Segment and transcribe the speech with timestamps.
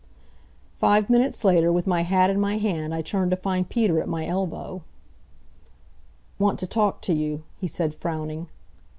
[0.79, 4.09] Five minutes later, with my hat in my hand, I turned to find Peter at
[4.09, 4.81] my elbow.
[6.39, 8.47] "Want to talk to you," he said, frowning.